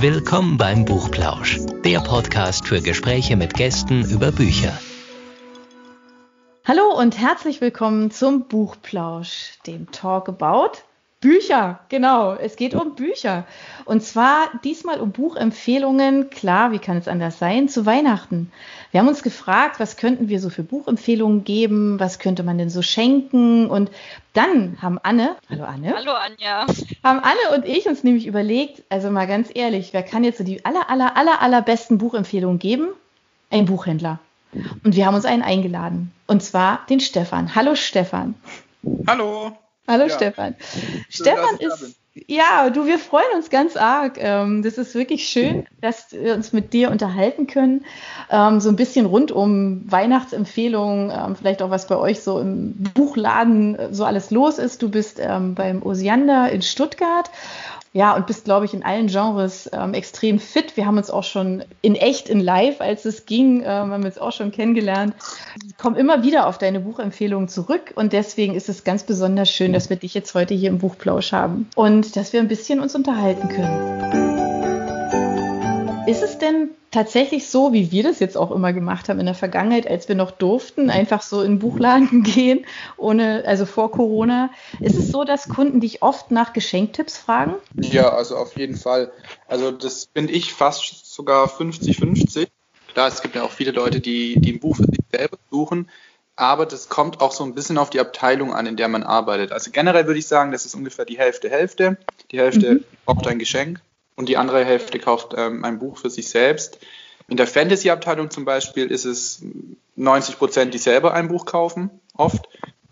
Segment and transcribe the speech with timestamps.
[0.00, 4.72] Willkommen beim Buchplausch, der Podcast für Gespräche mit Gästen über Bücher.
[6.64, 10.78] Hallo und herzlich willkommen zum Buchplausch, dem Talk about
[11.20, 12.32] Bücher, genau.
[12.32, 13.44] Es geht um Bücher.
[13.84, 16.30] Und zwar diesmal um Buchempfehlungen.
[16.30, 17.68] Klar, wie kann es anders sein?
[17.68, 18.50] Zu Weihnachten.
[18.90, 22.00] Wir haben uns gefragt, was könnten wir so für Buchempfehlungen geben?
[22.00, 23.68] Was könnte man denn so schenken?
[23.68, 23.90] Und
[24.32, 25.94] dann haben Anne, hallo Anne.
[25.94, 26.66] Hallo Anja.
[27.04, 30.44] Haben Anne und ich uns nämlich überlegt, also mal ganz ehrlich, wer kann jetzt so
[30.44, 32.88] die aller, aller, aller, allerbesten Buchempfehlungen geben?
[33.50, 34.20] Ein Buchhändler.
[34.84, 36.12] Und wir haben uns einen eingeladen.
[36.26, 37.54] Und zwar den Stefan.
[37.54, 38.34] Hallo Stefan.
[39.06, 39.52] Hallo.
[39.90, 40.14] Hallo ja.
[40.14, 40.54] Stefan.
[41.08, 41.96] Schön, Stefan ist,
[42.28, 44.18] ja, du, wir freuen uns ganz arg.
[44.18, 47.84] Ähm, das ist wirklich schön, dass wir uns mit dir unterhalten können.
[48.30, 52.74] Ähm, so ein bisschen rund um Weihnachtsempfehlungen, ähm, vielleicht auch was bei euch so im
[52.94, 54.80] Buchladen äh, so alles los ist.
[54.82, 57.30] Du bist beim Osiander in Stuttgart
[57.92, 60.76] ja, und bist, glaube ich, in allen Genres ähm, extrem fit.
[60.76, 64.06] Wir haben uns auch schon in echt, in live, als es ging, ähm, haben wir
[64.06, 65.14] uns auch schon kennengelernt.
[65.66, 69.72] Ich komme immer wieder auf deine Buchempfehlungen zurück und deswegen ist es ganz besonders schön,
[69.72, 72.94] dass wir dich jetzt heute hier im Buchplausch haben und dass wir ein bisschen uns
[72.94, 74.39] unterhalten können.
[76.10, 79.34] Ist es denn tatsächlich so, wie wir das jetzt auch immer gemacht haben in der
[79.36, 84.50] Vergangenheit, als wir noch durften, einfach so in Buchladen gehen, ohne, also vor Corona.
[84.80, 87.54] Ist es so, dass Kunden dich oft nach Geschenktipps fragen?
[87.76, 89.12] Ja, also auf jeden Fall.
[89.46, 92.48] Also das finde ich fast sogar 50-50.
[92.92, 95.88] Klar, es gibt ja auch viele Leute, die, die ein Buch für sich selber suchen,
[96.34, 99.52] aber das kommt auch so ein bisschen auf die Abteilung an, in der man arbeitet.
[99.52, 101.98] Also generell würde ich sagen, das ist ungefähr die Hälfte Hälfte.
[102.32, 102.84] Die Hälfte mhm.
[103.04, 103.80] braucht ein Geschenk
[104.16, 106.78] und die andere Hälfte kauft ähm, ein Buch für sich selbst.
[107.28, 109.42] In der Fantasy-Abteilung zum Beispiel ist es
[109.96, 112.48] 90 Prozent, die selber ein Buch kaufen, oft.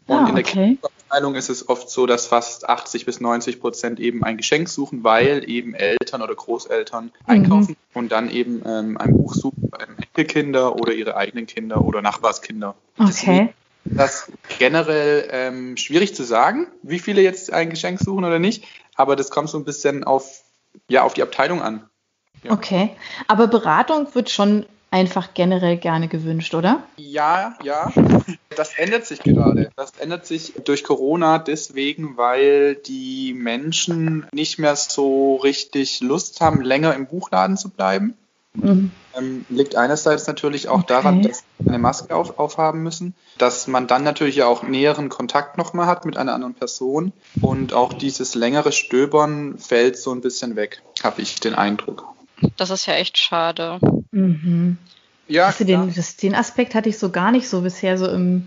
[0.07, 0.79] Und ah, in der okay.
[1.09, 5.05] Abteilung ist es oft so, dass fast 80 bis 90 Prozent eben ein Geschenk suchen,
[5.05, 7.11] weil eben Eltern oder Großeltern mhm.
[7.27, 9.69] einkaufen und dann eben ähm, ein Buch suchen
[10.19, 12.75] Enkelkinder oder ihre eigenen Kinder oder Nachbarskinder.
[12.99, 13.55] Okay.
[13.85, 18.65] Das ist generell ähm, schwierig zu sagen, wie viele jetzt ein Geschenk suchen oder nicht,
[18.97, 20.43] aber das kommt so ein bisschen auf
[20.89, 21.89] ja, auf die Abteilung an.
[22.45, 22.53] Ja.
[22.53, 22.91] Okay,
[23.27, 26.83] aber Beratung wird schon einfach generell gerne gewünscht, oder?
[26.97, 27.93] Ja, ja.
[28.57, 29.71] Das ändert sich gerade.
[29.77, 36.63] Das ändert sich durch Corona deswegen, weil die Menschen nicht mehr so richtig Lust haben,
[36.63, 38.17] länger im Buchladen zu bleiben.
[38.55, 38.91] Mhm.
[39.17, 40.87] Ähm, liegt einerseits natürlich auch okay.
[40.89, 45.59] daran, dass sie eine Maske auf, aufhaben müssen, dass man dann natürlich auch näheren Kontakt
[45.59, 50.57] nochmal hat mit einer anderen Person und auch dieses längere Stöbern fällt so ein bisschen
[50.57, 52.05] weg, habe ich den Eindruck.
[52.57, 53.81] Das ist ja echt schade.
[54.11, 54.79] Mhm.
[55.27, 58.47] Ja, den, das, den Aspekt hatte ich so gar nicht so bisher so im,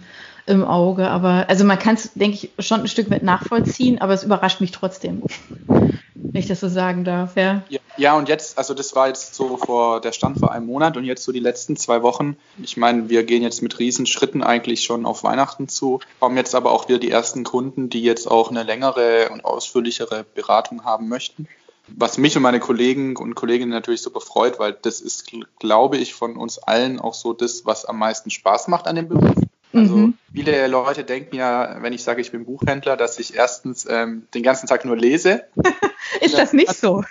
[0.51, 4.13] im Auge, aber also man kann es, denke ich, schon ein Stück weit nachvollziehen, aber
[4.13, 5.23] es überrascht mich trotzdem.
[5.67, 7.63] Wenn ich das so sagen darf, ja.
[7.69, 7.79] ja.
[7.97, 11.03] Ja, und jetzt, also das war jetzt so vor, der Stand vor einem Monat und
[11.03, 12.37] jetzt so die letzten zwei Wochen.
[12.63, 16.71] Ich meine, wir gehen jetzt mit Riesenschritten eigentlich schon auf Weihnachten zu, kommen jetzt aber
[16.71, 21.47] auch wieder die ersten Kunden, die jetzt auch eine längere und ausführlichere Beratung haben möchten.
[21.87, 25.29] Was mich und meine Kollegen und Kolleginnen natürlich super freut, weil das ist,
[25.59, 29.09] glaube ich, von uns allen auch so das, was am meisten Spaß macht an dem
[29.09, 29.35] Beruf.
[29.73, 30.17] Also mhm.
[30.33, 34.43] viele Leute denken ja, wenn ich sage, ich bin Buchhändler, dass ich erstens ähm, den
[34.43, 35.45] ganzen Tag nur lese.
[36.21, 37.03] ist das nicht so?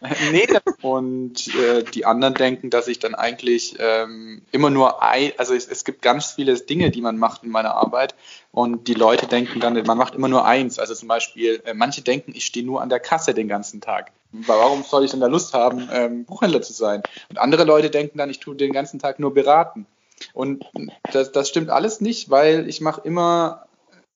[0.30, 0.46] nee,
[0.80, 5.66] und äh, die anderen denken, dass ich dann eigentlich ähm, immer nur ein, also es,
[5.66, 8.14] es, gibt ganz viele Dinge, die man macht in meiner Arbeit
[8.52, 10.78] und die Leute denken dann, man macht immer nur eins.
[10.78, 14.12] Also zum Beispiel, äh, manche denken, ich stehe nur an der Kasse den ganzen Tag.
[14.30, 17.02] Warum soll ich denn da Lust haben, ähm, Buchhändler zu sein?
[17.28, 19.86] Und andere Leute denken dann, ich tue den ganzen Tag nur beraten.
[20.32, 20.64] Und
[21.12, 23.64] das, das stimmt alles nicht, weil ich mache immer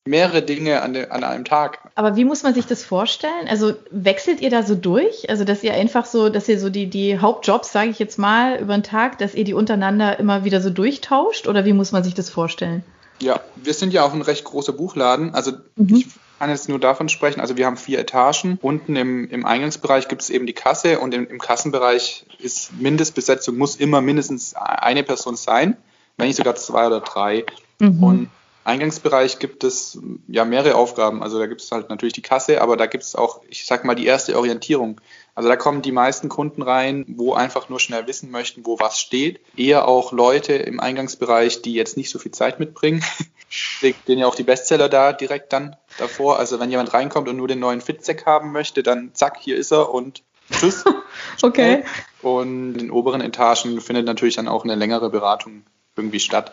[0.05, 1.79] mehrere Dinge an, de, an einem Tag.
[1.95, 3.47] Aber wie muss man sich das vorstellen?
[3.47, 5.29] Also wechselt ihr da so durch?
[5.29, 8.59] Also dass ihr einfach so, dass ihr so die, die Hauptjobs, sage ich jetzt mal,
[8.59, 11.47] über den Tag, dass ihr die untereinander immer wieder so durchtauscht?
[11.47, 12.83] Oder wie muss man sich das vorstellen?
[13.21, 15.33] Ja, wir sind ja auch ein recht großer Buchladen.
[15.33, 15.95] Also mhm.
[15.95, 16.07] ich
[16.39, 17.39] kann jetzt nur davon sprechen.
[17.39, 18.59] Also wir haben vier Etagen.
[18.61, 23.57] Unten im, im Eingangsbereich gibt es eben die Kasse und im, im Kassenbereich ist Mindestbesetzung,
[23.57, 25.77] muss immer mindestens eine Person sein,
[26.17, 27.45] wenn nicht sogar zwei oder drei.
[27.79, 28.03] Mhm.
[28.03, 28.29] Und
[28.65, 31.21] Eingangsbereich gibt es ja mehrere Aufgaben.
[31.21, 33.83] Also da gibt es halt natürlich die Kasse, aber da gibt es auch, ich sag
[33.83, 35.01] mal, die erste Orientierung.
[35.35, 38.99] Also da kommen die meisten Kunden rein, wo einfach nur schnell wissen möchten, wo was
[38.99, 39.41] steht.
[39.57, 43.03] Eher auch Leute im Eingangsbereich, die jetzt nicht so viel Zeit mitbringen.
[43.49, 46.39] Stehen ja auch die Bestseller da direkt dann davor.
[46.39, 49.71] Also wenn jemand reinkommt und nur den neuen Fitzek haben möchte, dann zack, hier ist
[49.71, 50.85] er und tschüss.
[51.41, 51.83] okay.
[52.21, 55.63] Und in den oberen Etagen findet natürlich dann auch eine längere Beratung
[55.95, 56.51] irgendwie statt.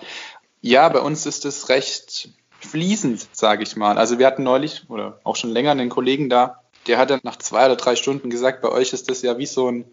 [0.61, 3.97] Ja, bei uns ist es recht fließend, sage ich mal.
[3.99, 7.37] Also wir hatten neulich oder auch schon länger einen Kollegen da, der hat dann nach
[7.37, 9.85] zwei oder drei Stunden gesagt, bei euch ist das ja wie so ein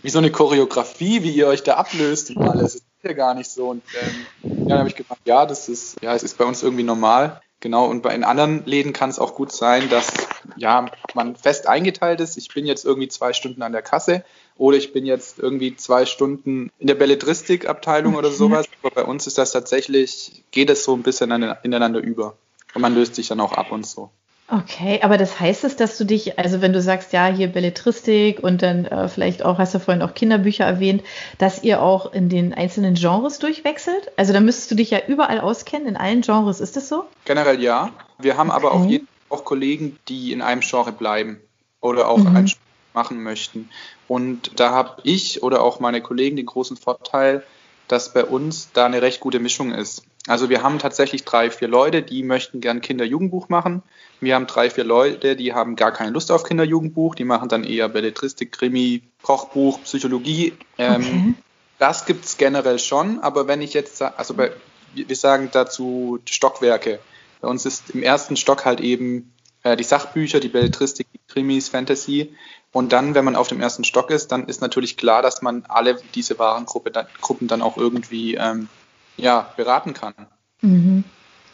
[0.00, 2.72] wie so eine Choreografie, wie ihr euch da ablöst und alles.
[2.72, 3.68] Das ist ja gar nicht so.
[3.68, 6.82] Und ähm, dann habe ich gedacht, ja, das ist, ja, es ist bei uns irgendwie
[6.82, 7.42] normal.
[7.60, 10.21] Genau, und bei in anderen Läden kann es auch gut sein, dass
[10.56, 12.36] ja, man fest eingeteilt ist.
[12.36, 14.24] Ich bin jetzt irgendwie zwei Stunden an der Kasse
[14.56, 18.66] oder ich bin jetzt irgendwie zwei Stunden in der Belletristikabteilung oder sowas.
[18.82, 21.30] Aber bei uns ist das tatsächlich, geht es so ein bisschen
[21.62, 22.36] ineinander über.
[22.74, 24.10] Und man löst sich dann auch ab und so.
[24.52, 28.42] Okay, aber das heißt es, dass du dich, also wenn du sagst, ja, hier Belletristik
[28.42, 31.02] und dann äh, vielleicht auch, hast du vorhin auch Kinderbücher erwähnt,
[31.38, 34.12] dass ihr auch in den einzelnen Genres durchwechselt?
[34.16, 37.04] Also da müsstest du dich ja überall auskennen, in allen Genres, ist das so?
[37.24, 37.92] Generell ja.
[38.18, 38.56] Wir haben okay.
[38.56, 41.40] aber auf jeden Fall auch Kollegen, die in einem Genre bleiben
[41.80, 42.36] oder auch mhm.
[42.36, 42.58] ein Genre
[42.94, 43.70] machen möchten.
[44.08, 47.42] Und da habe ich oder auch meine Kollegen den großen Vorteil,
[47.88, 50.02] dass bei uns da eine recht gute Mischung ist.
[50.28, 53.82] Also wir haben tatsächlich drei, vier Leute, die möchten gern Kinder-Jugendbuch machen.
[54.20, 57.64] Wir haben drei, vier Leute, die haben gar keine Lust auf Kinder-Jugendbuch, die machen dann
[57.64, 60.52] eher Belletristik, Krimi, Kochbuch, Psychologie.
[60.78, 61.34] Ähm, okay.
[61.80, 64.52] Das gibt's generell schon, aber wenn ich jetzt, also bei,
[64.94, 67.00] wir sagen dazu Stockwerke.
[67.42, 69.34] Bei uns ist im ersten Stock halt eben
[69.64, 72.34] äh, die Sachbücher, die Belletristik, die Krimis, Fantasy.
[72.70, 75.64] Und dann, wenn man auf dem ersten Stock ist, dann ist natürlich klar, dass man
[75.68, 78.68] alle diese Warengruppen dann, Gruppen dann auch irgendwie ähm,
[79.16, 80.14] ja, beraten kann.
[80.62, 81.04] Mhm.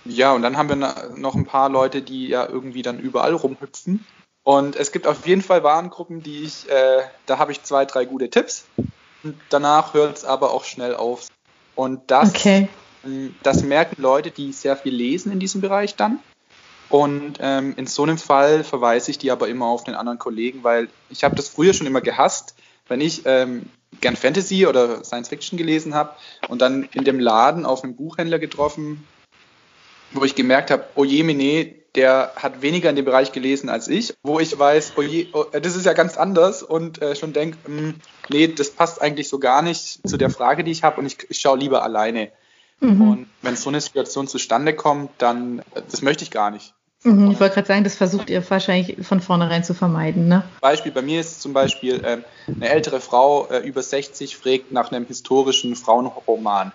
[0.04, 0.76] Ja, und dann haben wir
[1.16, 4.06] noch ein paar Leute, die ja irgendwie dann überall rumhüpfen.
[4.44, 8.04] Und es gibt auf jeden Fall Warengruppen, die ich, äh, da habe ich zwei, drei
[8.04, 8.66] gute Tipps.
[9.22, 11.28] Und danach hört es aber auch schnell auf.
[11.74, 12.68] Und das, okay.
[13.04, 16.20] Ähm, das merken Leute, die sehr viel lesen in diesem Bereich dann.
[16.88, 20.64] Und ähm, in so einem Fall verweise ich die aber immer auf den anderen Kollegen,
[20.64, 22.54] weil ich habe das früher schon immer gehasst,
[22.88, 23.66] wenn ich ähm,
[24.00, 26.14] gern Fantasy oder Science Fiction gelesen habe
[26.48, 29.06] und dann in dem Laden auf einen Buchhändler getroffen,
[30.12, 33.88] wo ich gemerkt habe, oh je, Mene, der hat weniger in dem Bereich gelesen als
[33.88, 37.32] ich, wo ich weiß, oh je, oh, das ist ja ganz anders und äh, schon
[37.32, 37.94] denke, hm,
[38.30, 41.18] nee, das passt eigentlich so gar nicht zu der Frage, die ich habe und ich,
[41.28, 42.30] ich schaue lieber alleine.
[42.80, 43.10] Mhm.
[43.10, 46.74] Und wenn so eine Situation zustande kommt, dann, das möchte ich gar nicht.
[47.04, 50.26] Mhm, ich wollte gerade sagen, das versucht ihr wahrscheinlich von vornherein zu vermeiden.
[50.26, 50.42] Ne?
[50.60, 52.18] Beispiel bei mir ist zum Beispiel äh,
[52.52, 56.72] eine ältere Frau äh, über 60 fragt nach einem historischen Frauenroman.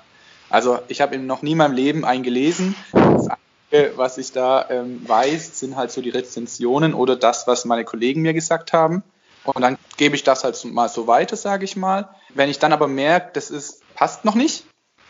[0.50, 2.76] Also ich habe noch nie in meinem Leben einen gelesen.
[2.92, 7.66] Das Einzige, was ich da ähm, weiß, sind halt so die Rezensionen oder das, was
[7.66, 9.04] meine Kollegen mir gesagt haben.
[9.44, 12.08] Und dann gebe ich das halt mal so weiter, sage ich mal.
[12.34, 14.64] Wenn ich dann aber merke, das ist, passt noch nicht,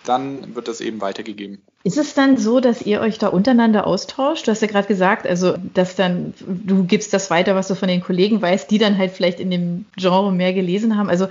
[0.06, 1.62] dann wird das eben weitergegeben.
[1.86, 4.48] Ist es dann so, dass ihr euch da untereinander austauscht?
[4.48, 7.90] Du hast ja gerade gesagt, also dass dann du gibst das weiter, was du von
[7.90, 11.10] den Kollegen weißt, die dann halt vielleicht in dem Genre mehr gelesen haben.
[11.10, 11.28] Also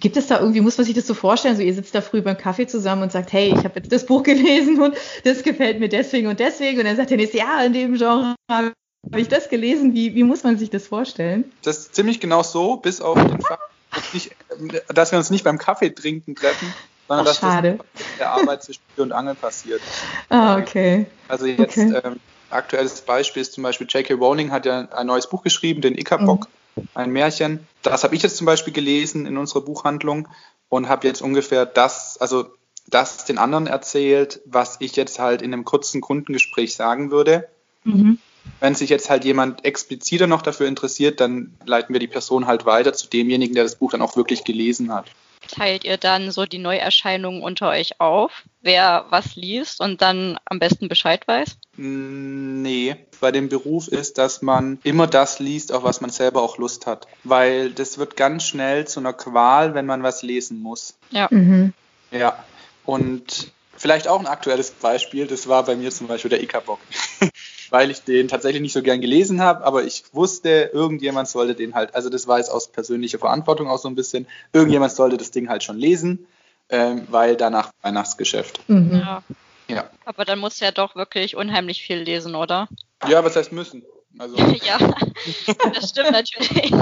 [0.00, 2.22] gibt es da irgendwie, muss man sich das so vorstellen, so ihr sitzt da früh
[2.22, 5.78] beim Kaffee zusammen und sagt, hey, ich habe jetzt das Buch gelesen und das gefällt
[5.78, 8.72] mir deswegen und deswegen und dann sagt der nächste, ja, in dem Genre habe
[9.16, 9.94] ich das gelesen.
[9.94, 11.44] Wie, wie muss man sich das vorstellen?
[11.62, 13.70] Das ist ziemlich genau so, bis auf den Fakt,
[14.92, 16.72] dass wir uns nicht beim Kaffee trinken treffen,
[17.10, 17.78] sondern Ach, dass schade.
[17.92, 19.82] das in der Arbeit zwischen Tür und Angel passiert.
[20.28, 21.06] Ah, okay.
[21.26, 22.00] Also jetzt okay.
[22.04, 22.20] ähm,
[22.50, 24.14] aktuelles Beispiel ist zum Beispiel J.K.
[24.14, 26.46] Rowling hat ja ein neues Buch geschrieben, den Ichabod,
[26.76, 26.88] mhm.
[26.94, 27.66] ein Märchen.
[27.82, 30.28] Das habe ich jetzt zum Beispiel gelesen in unserer Buchhandlung
[30.68, 32.46] und habe jetzt ungefähr das, also
[32.86, 37.48] das den anderen erzählt, was ich jetzt halt in einem kurzen Kundengespräch sagen würde.
[37.82, 38.18] Mhm.
[38.60, 42.66] Wenn sich jetzt halt jemand expliziter noch dafür interessiert, dann leiten wir die Person halt
[42.66, 45.06] weiter zu demjenigen, der das Buch dann auch wirklich gelesen hat
[45.50, 50.58] teilt ihr dann so die Neuerscheinungen unter euch auf, wer was liest und dann am
[50.58, 51.56] besten Bescheid weiß?
[51.76, 56.58] Nee, bei dem Beruf ist, dass man immer das liest, auf was man selber auch
[56.58, 57.06] Lust hat.
[57.24, 60.94] Weil das wird ganz schnell zu einer Qual, wenn man was lesen muss.
[61.10, 61.28] Ja.
[61.30, 61.72] Mhm.
[62.10, 62.42] Ja.
[62.84, 66.80] Und vielleicht auch ein aktuelles Beispiel, das war bei mir zum Beispiel der Ikabock.
[67.70, 71.74] weil ich den tatsächlich nicht so gern gelesen habe, aber ich wusste, irgendjemand sollte den
[71.74, 75.30] halt, also das war jetzt aus persönlicher Verantwortung auch so ein bisschen, irgendjemand sollte das
[75.30, 76.26] Ding halt schon lesen,
[76.68, 78.60] ähm, weil danach Weihnachtsgeschäft.
[78.68, 79.02] Mhm.
[79.04, 79.22] Ja.
[79.68, 79.90] ja.
[80.04, 82.68] Aber dann muss ja doch wirklich unheimlich viel lesen, oder?
[83.08, 83.84] Ja, was heißt müssen?
[84.18, 84.36] Also.
[84.64, 84.78] ja,
[85.72, 86.72] das stimmt natürlich.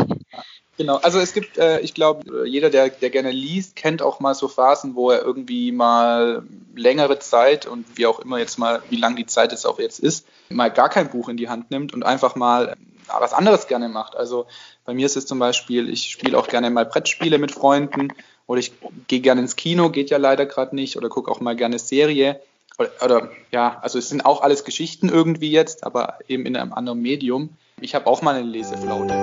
[0.79, 4.35] Genau, also es gibt, äh, ich glaube, jeder, der, der gerne liest, kennt auch mal
[4.35, 6.45] so Phasen, wo er irgendwie mal
[6.79, 9.99] längere Zeit und wie auch immer jetzt mal, wie lang die Zeit jetzt auch jetzt
[9.99, 13.89] ist, mal gar kein Buch in die Hand nimmt und einfach mal was anderes gerne
[13.89, 14.17] macht.
[14.17, 14.47] Also
[14.85, 18.13] bei mir ist es zum Beispiel, ich spiele auch gerne mal Brettspiele mit Freunden
[18.47, 18.73] oder ich
[19.07, 22.41] gehe gerne ins Kino, geht ja leider gerade nicht, oder gucke auch mal gerne Serie.
[22.79, 26.73] Oder, oder, ja, also es sind auch alles Geschichten irgendwie jetzt, aber eben in einem
[26.73, 27.51] anderen Medium.
[27.81, 29.15] Ich habe auch mal eine Leseflaute.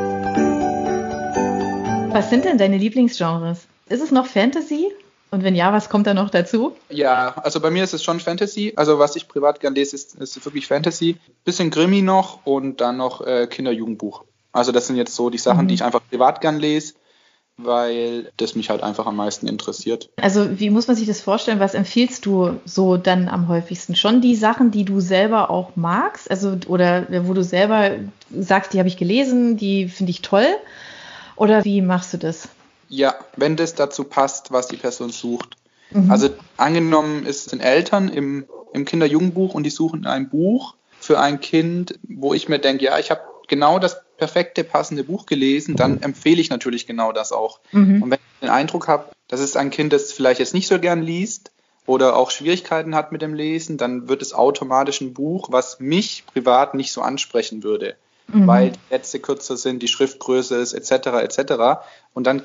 [2.11, 3.67] Was sind denn deine Lieblingsgenres?
[3.89, 4.91] Ist es noch Fantasy?
[5.35, 6.75] Und wenn ja, was kommt da noch dazu?
[6.89, 8.73] Ja, also bei mir ist es schon Fantasy.
[8.75, 11.17] Also was ich privat gern lese, ist, ist wirklich Fantasy.
[11.43, 14.23] Bisschen Grimmy noch und dann noch äh, Kinder-Jugendbuch.
[14.51, 15.67] Also das sind jetzt so die Sachen, mhm.
[15.67, 16.93] die ich einfach privat gern lese.
[17.57, 20.09] weil das mich halt einfach am meisten interessiert.
[20.21, 21.59] Also wie muss man sich das vorstellen?
[21.59, 23.95] Was empfiehlst du so dann am häufigsten?
[23.95, 27.91] Schon die Sachen, die du selber auch magst, also oder wo du selber
[28.31, 30.47] sagst, die habe ich gelesen, die finde ich toll,
[31.37, 32.49] oder wie machst du das?
[32.87, 35.57] Ja, wenn das dazu passt, was die Person sucht.
[35.91, 36.11] Mhm.
[36.11, 41.39] Also angenommen, es sind Eltern im, im Kinder-Jugendbuch und die suchen ein Buch für ein
[41.39, 46.01] Kind, wo ich mir denke, ja, ich habe genau das perfekte, passende Buch gelesen, dann
[46.01, 47.59] empfehle ich natürlich genau das auch.
[47.71, 48.03] Mhm.
[48.03, 50.79] Und wenn ich den Eindruck habe, das ist ein Kind, das vielleicht jetzt nicht so
[50.79, 51.51] gern liest
[51.85, 56.23] oder auch Schwierigkeiten hat mit dem Lesen, dann wird es automatisch ein Buch, was mich
[56.25, 57.95] privat nicht so ansprechen würde.
[58.27, 58.47] Mhm.
[58.47, 61.85] Weil die Sätze kürzer sind, die Schriftgröße ist, etc., etc.
[62.13, 62.41] Und dann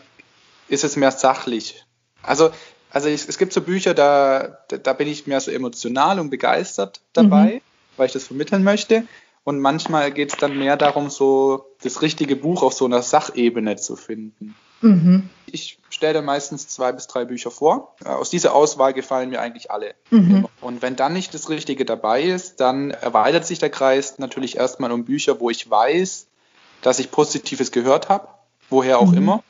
[0.71, 1.85] ist es mehr sachlich.
[2.23, 2.51] Also,
[2.91, 7.01] also ich, es gibt so Bücher, da, da bin ich mehr so emotional und begeistert
[7.13, 7.61] dabei, mhm.
[7.97, 9.05] weil ich das vermitteln möchte.
[9.45, 13.77] Und manchmal geht es dann mehr darum, so das richtige Buch auf so einer Sachebene
[13.77, 14.55] zu finden.
[14.83, 15.29] Mhm.
[15.47, 17.95] Ich stelle dann meistens zwei bis drei Bücher vor.
[18.05, 19.95] Aus dieser Auswahl gefallen mir eigentlich alle.
[20.11, 20.47] Mhm.
[20.61, 24.93] Und wenn dann nicht das Richtige dabei ist, dann erweitert sich der Kreis natürlich erstmal
[24.93, 26.27] um Bücher, wo ich weiß,
[26.83, 28.29] dass ich Positives gehört habe,
[28.69, 29.19] woher auch mhm.
[29.19, 29.43] immer.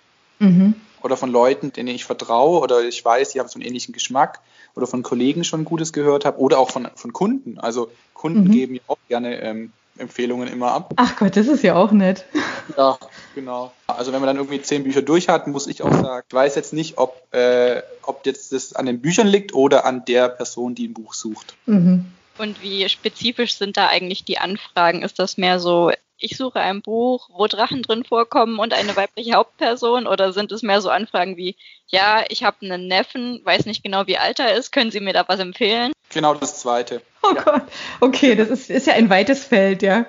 [1.03, 4.41] Oder von Leuten, denen ich vertraue oder ich weiß, die haben so einen ähnlichen Geschmack
[4.75, 7.59] oder von Kollegen schon Gutes gehört habe oder auch von, von Kunden.
[7.59, 8.51] Also Kunden mhm.
[8.51, 10.95] geben ja auch gerne ähm, Empfehlungen immer ab.
[10.97, 12.25] Ach Gott, das ist ja auch nett.
[12.77, 12.99] Ja,
[13.35, 13.73] genau.
[13.89, 16.55] Also wenn man dann irgendwie zehn Bücher durch hat, muss ich auch sagen, ich weiß
[16.55, 20.77] jetzt nicht, ob, äh, ob jetzt das an den Büchern liegt oder an der Person,
[20.77, 21.57] die ein Buch sucht.
[21.67, 22.07] Mhm.
[22.39, 25.03] Und wie spezifisch sind da eigentlich die Anfragen?
[25.03, 25.91] Ist das mehr so,
[26.21, 30.07] ich suche ein Buch, wo Drachen drin vorkommen und eine weibliche Hauptperson?
[30.07, 34.07] Oder sind es mehr so Anfragen wie, ja, ich habe einen Neffen, weiß nicht genau,
[34.07, 35.93] wie alt er ist, können Sie mir da was empfehlen?
[36.11, 37.03] Genau das Zweite.
[37.23, 37.43] Oh ja.
[37.43, 37.63] Gott,
[38.01, 40.07] okay, das ist, ist ja ein weites Feld, ja.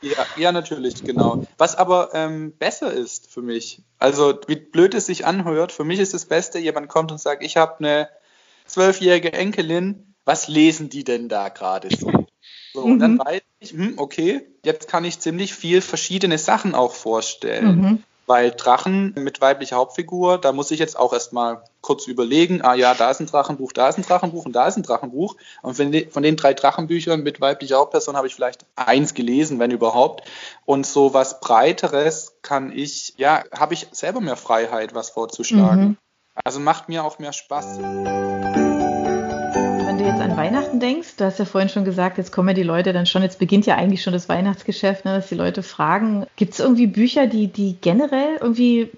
[0.00, 1.46] Ja, ja natürlich, genau.
[1.58, 6.00] Was aber ähm, besser ist für mich, also wie blöd es sich anhört, für mich
[6.00, 8.08] ist das Beste, jemand kommt und sagt, ich habe eine
[8.66, 12.23] zwölfjährige Enkelin, was lesen die denn da gerade so?
[12.72, 13.18] So, und dann mhm.
[13.20, 17.80] weiß ich, hm, okay, jetzt kann ich ziemlich viel verschiedene Sachen auch vorstellen.
[17.80, 18.02] Mhm.
[18.26, 22.94] Weil Drachen mit weiblicher Hauptfigur, da muss ich jetzt auch erstmal kurz überlegen, ah ja,
[22.94, 25.36] da ist ein Drachenbuch, da ist ein Drachenbuch und da ist ein Drachenbuch.
[25.60, 30.26] Und von den, drei Drachenbüchern mit weiblicher Hauptperson habe ich vielleicht eins gelesen, wenn überhaupt.
[30.64, 35.82] Und so was Breiteres kann ich, ja, habe ich selber mehr Freiheit, was vorzuschlagen.
[35.82, 35.96] Mhm.
[36.42, 37.78] Also macht mir auch mehr Spaß
[40.36, 43.22] Weihnachten denkst, du hast ja vorhin schon gesagt, jetzt kommen ja die Leute dann schon,
[43.22, 46.88] jetzt beginnt ja eigentlich schon das Weihnachtsgeschäft, ne, dass die Leute fragen, gibt es irgendwie
[46.88, 48.90] Bücher, die, die generell irgendwie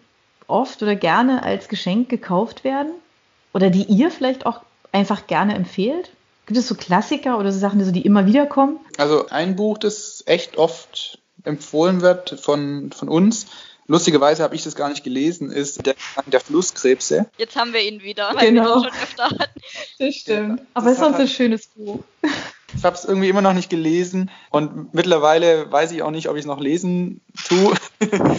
[0.47, 2.93] oft oder gerne als Geschenk gekauft werden?
[3.53, 4.61] Oder die ihr vielleicht auch
[4.93, 6.11] einfach gerne empfehlt?
[6.47, 8.79] Gibt es so Klassiker oder so Sachen, die, so, die immer wieder kommen?
[8.99, 13.47] Also ein Buch, das echt oft empfohlen wird von, von uns,
[13.89, 15.95] Lustigerweise habe ich das gar nicht gelesen, ist der,
[16.27, 17.27] der Flusskrebse.
[17.39, 18.65] Jetzt haben wir ihn wieder, weil genau.
[18.65, 19.61] wir ihn schon öfter hatten.
[19.99, 20.63] Das stimmt.
[20.75, 22.01] Aber es ist sonst ein schönes Buch.
[22.77, 26.37] Ich habe es irgendwie immer noch nicht gelesen und mittlerweile weiß ich auch nicht, ob
[26.37, 27.75] ich es noch lesen tue.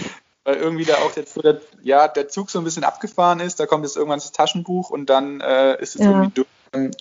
[0.47, 3.59] weil irgendwie da auch jetzt so der, ja, der Zug so ein bisschen abgefahren ist.
[3.59, 6.11] Da kommt jetzt irgendwann das Taschenbuch und dann äh, ist es ja.
[6.11, 6.47] irgendwie durch.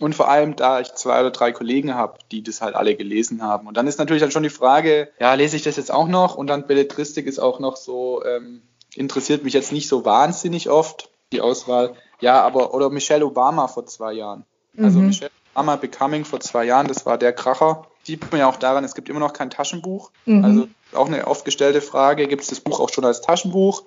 [0.00, 3.42] Und vor allem, da ich zwei oder drei Kollegen habe, die das halt alle gelesen
[3.42, 3.66] haben.
[3.66, 6.37] Und dann ist natürlich dann schon die Frage, ja, lese ich das jetzt auch noch?
[6.37, 8.62] Und dann Belletristik ist auch noch so, ähm,
[8.95, 11.95] interessiert mich jetzt nicht so wahnsinnig oft, die Auswahl.
[12.21, 14.45] Ja, aber, oder Michelle Obama vor zwei Jahren.
[14.78, 15.09] Also mhm.
[15.09, 17.87] Michelle Obama Becoming vor zwei Jahren, das war der Kracher.
[18.02, 20.11] Sieht man ja auch daran, es gibt immer noch kein Taschenbuch.
[20.25, 20.45] Mhm.
[20.45, 23.83] Also auch eine oft gestellte Frage, gibt es das Buch auch schon als Taschenbuch?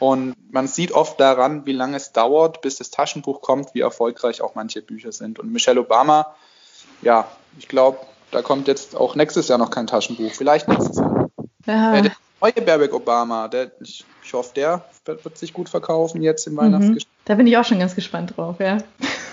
[0.00, 4.40] Und man sieht oft daran, wie lange es dauert, bis das Taschenbuch kommt, wie erfolgreich
[4.40, 5.38] auch manche Bücher sind.
[5.38, 6.34] Und Michelle Obama,
[7.02, 7.28] ja,
[7.58, 7.98] ich glaube,
[8.30, 10.32] da kommt jetzt auch nächstes Jahr noch kein Taschenbuch.
[10.32, 11.30] Vielleicht nächstes Jahr.
[11.66, 11.94] Ja.
[11.94, 16.46] Äh, der neue Barack Obama, der, ich, ich hoffe, der wird, sich gut verkaufen jetzt
[16.46, 16.58] im mhm.
[16.58, 17.08] Weihnachtsgeschäft.
[17.26, 18.78] Da bin ich auch schon ganz gespannt drauf, ja.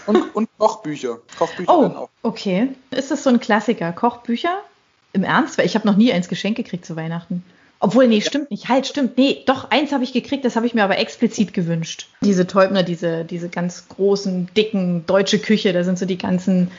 [0.06, 1.20] Und, und Kochbücher.
[1.38, 2.10] Kochbücher oh, auch.
[2.24, 2.76] Okay.
[2.92, 3.94] Ist das so ein Klassiker?
[3.94, 4.60] Kochbücher?
[5.14, 5.58] Im Ernst?
[5.58, 7.44] Weil ich habe noch nie eins geschenkt gekriegt zu Weihnachten.
[7.80, 8.70] Obwohl, nee, stimmt nicht.
[8.70, 9.18] Halt, stimmt.
[9.18, 12.08] Nee, doch, eins habe ich gekriegt, das habe ich mir aber explizit gewünscht.
[12.22, 16.72] Diese Täubner, diese, diese ganz großen, dicken deutsche Küche, da sind so die ganzen,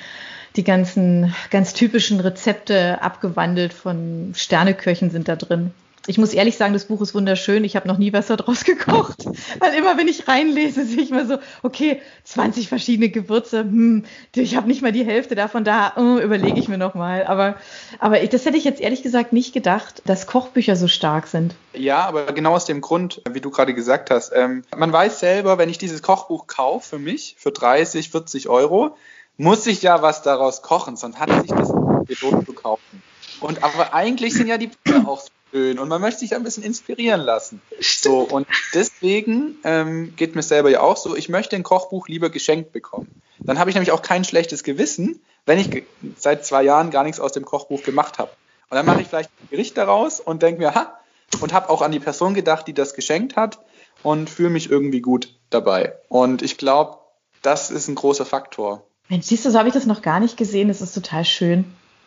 [0.56, 5.72] die ganzen ganz typischen Rezepte abgewandelt von Sterneköchen sind da drin.
[6.08, 7.64] Ich muss ehrlich sagen, das Buch ist wunderschön.
[7.64, 9.26] Ich habe noch nie was daraus gekocht.
[9.60, 13.60] Weil immer, wenn ich reinlese, sehe ich mal so, okay, 20 verschiedene Gewürze.
[13.60, 15.92] Hm, ich habe nicht mal die Hälfte davon da.
[15.96, 17.26] Oh, überlege ich mir nochmal.
[17.26, 17.56] Aber,
[17.98, 21.54] aber das hätte ich jetzt ehrlich gesagt nicht gedacht, dass Kochbücher so stark sind.
[21.74, 24.32] Ja, aber genau aus dem Grund, wie du gerade gesagt hast.
[24.34, 28.96] Ähm, man weiß selber, wenn ich dieses Kochbuch kaufe für mich, für 30, 40 Euro,
[29.36, 31.68] muss ich ja was daraus kochen, sonst hat sich das
[32.06, 33.02] gelohnt zu kaufen.
[33.40, 36.42] Und aber eigentlich sind ja die Bücher auch so schön und man möchte sich ein
[36.42, 37.60] bisschen inspirieren lassen.
[37.80, 42.30] So, und deswegen ähm, geht mir selber ja auch so, ich möchte ein Kochbuch lieber
[42.30, 43.22] geschenkt bekommen.
[43.40, 45.84] Dann habe ich nämlich auch kein schlechtes Gewissen, wenn ich
[46.16, 48.30] seit zwei Jahren gar nichts aus dem Kochbuch gemacht habe.
[48.70, 50.98] Und dann mache ich vielleicht ein Gericht daraus und denke mir, ha,
[51.40, 53.58] und habe auch an die Person gedacht, die das geschenkt hat
[54.02, 55.94] und fühle mich irgendwie gut dabei.
[56.08, 56.98] Und ich glaube,
[57.42, 58.84] das ist ein großer Faktor.
[59.08, 60.68] Mensch, siehst du, so habe ich das noch gar nicht gesehen.
[60.68, 61.64] Das ist total schön.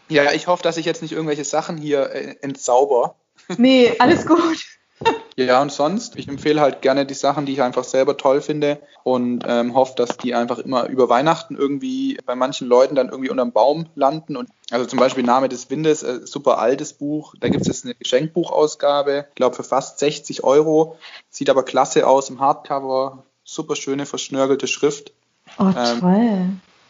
[0.10, 3.16] Ja, ich hoffe, dass ich jetzt nicht irgendwelche Sachen hier äh, entzauber.
[3.58, 4.66] Nee, alles gut.
[5.36, 8.80] Ja, und sonst, ich empfehle halt gerne die Sachen, die ich einfach selber toll finde
[9.04, 13.30] und ähm, hoffe, dass die einfach immer über Weihnachten irgendwie bei manchen Leuten dann irgendwie
[13.30, 14.36] unterm Baum landen.
[14.38, 17.34] Und also zum Beispiel Name des Windes, äh, super altes Buch.
[17.40, 20.98] Da gibt es jetzt eine Geschenkbuchausgabe, ich glaube für fast 60 Euro.
[21.30, 25.14] Sieht aber klasse aus im Hardcover, super schöne verschnörgelte Schrift.
[25.58, 26.50] Oh, ähm, toll.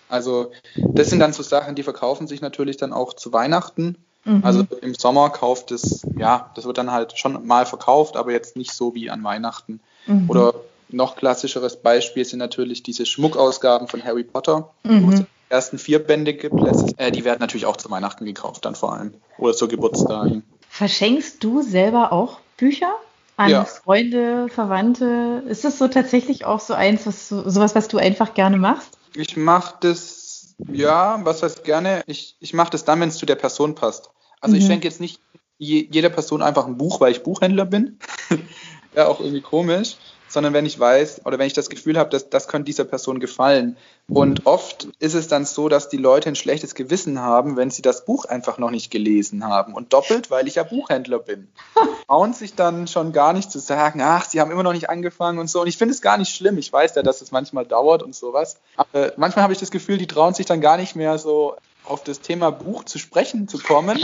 [0.10, 3.96] Also das sind dann so Sachen, die verkaufen sich natürlich dann auch zu Weihnachten.
[4.24, 4.42] Mhm.
[4.44, 8.56] Also im Sommer kauft es, ja, das wird dann halt schon mal verkauft, aber jetzt
[8.56, 9.80] nicht so wie an Weihnachten.
[10.06, 10.30] Mhm.
[10.30, 10.54] Oder
[10.90, 15.06] noch klassischeres Beispiel sind natürlich diese Schmuckausgaben von Harry Potter, mhm.
[15.06, 16.56] wo es die ersten vier Bände gibt.
[16.98, 19.14] Äh, die werden natürlich auch zu Weihnachten gekauft, dann vor allem.
[19.38, 20.44] Oder zur Geburtstagen.
[20.70, 22.94] Verschenkst du selber auch Bücher?
[23.38, 23.66] An ja.
[23.66, 25.44] Freunde, Verwandte?
[25.48, 28.98] Ist das so tatsächlich auch so eins, was sowas, was du einfach gerne machst?
[29.16, 30.21] Ich mache das
[30.70, 32.04] ja, was heißt gerne?
[32.08, 34.12] Ich, ich mache das dann, wenn es zu der Person passt.
[34.40, 34.62] Also mhm.
[34.62, 35.22] ich schenke jetzt nicht
[35.58, 38.00] je, jeder Person einfach ein Buch, weil ich Buchhändler bin.
[38.96, 39.98] ja, auch irgendwie komisch
[40.32, 43.20] sondern wenn ich weiß oder wenn ich das Gefühl habe, dass das könnte dieser Person
[43.20, 43.78] gefallen.
[44.08, 47.82] Und oft ist es dann so, dass die Leute ein schlechtes Gewissen haben, wenn sie
[47.82, 49.74] das Buch einfach noch nicht gelesen haben.
[49.74, 51.50] Und doppelt, weil ich ja Buchhändler bin.
[52.08, 55.40] Trauen sich dann schon gar nicht zu sagen, ach, sie haben immer noch nicht angefangen
[55.40, 55.62] und so.
[55.62, 56.58] Und ich finde es gar nicht schlimm.
[56.58, 58.58] Ich weiß ja, dass es manchmal dauert und sowas.
[58.76, 62.04] Aber manchmal habe ich das Gefühl, die trauen sich dann gar nicht mehr so auf
[62.04, 64.00] das Thema Buch zu sprechen zu kommen,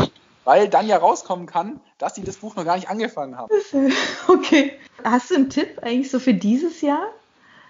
[0.48, 3.54] weil dann ja rauskommen kann, dass sie das Buch noch gar nicht angefangen haben.
[4.28, 4.74] Okay.
[5.04, 7.08] Hast du einen Tipp eigentlich so für dieses Jahr?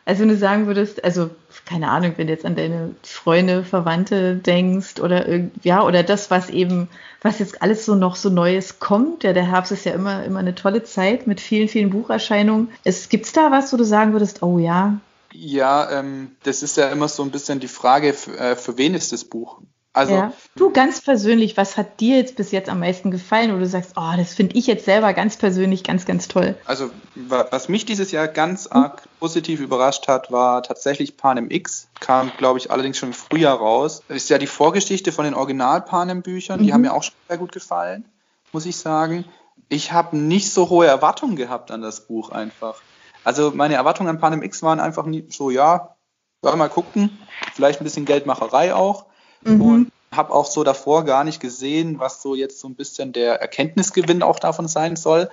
[0.05, 1.31] Also wenn du sagen würdest, also
[1.65, 5.25] keine Ahnung, wenn du jetzt an deine Freunde, Verwandte denkst oder
[5.63, 6.87] ja, oder das, was eben,
[7.21, 10.39] was jetzt alles so noch so Neues kommt, ja, der Herbst ist ja immer, immer
[10.39, 12.69] eine tolle Zeit mit vielen, vielen Bucherscheinungen.
[13.09, 14.99] Gibt es da was, wo du sagen würdest, oh ja?
[15.33, 18.93] Ja, ähm, das ist ja immer so ein bisschen die Frage, für, äh, für wen
[18.93, 19.61] ist das Buch?
[19.97, 20.33] Also, ja.
[20.55, 23.93] Du ganz persönlich, was hat dir jetzt bis jetzt am meisten gefallen, wo du sagst,
[23.95, 26.55] oh, das finde ich jetzt selber ganz persönlich ganz, ganz toll?
[26.65, 31.87] Also, was mich dieses Jahr ganz arg positiv überrascht hat, war tatsächlich Panem X.
[31.99, 34.03] Kam, glaube ich, allerdings schon im Frühjahr raus.
[34.07, 36.59] Das ist ja die Vorgeschichte von den Original Panem-Büchern.
[36.59, 36.73] Die mhm.
[36.73, 38.05] haben mir auch schon sehr gut gefallen,
[38.51, 39.25] muss ich sagen.
[39.67, 42.75] Ich habe nicht so hohe Erwartungen gehabt an das Buch einfach.
[43.23, 45.95] Also, meine Erwartungen an Panem X waren einfach nie so, ja,
[46.43, 47.17] mal gucken.
[47.55, 49.07] Vielleicht ein bisschen Geldmacherei auch.
[49.41, 49.61] Mhm.
[49.61, 53.41] Und habe auch so davor gar nicht gesehen, was so jetzt so ein bisschen der
[53.41, 55.29] Erkenntnisgewinn auch davon sein soll.